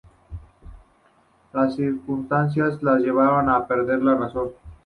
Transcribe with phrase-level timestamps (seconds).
[1.53, 4.49] Las circunstancias les llevarán a perder la razón.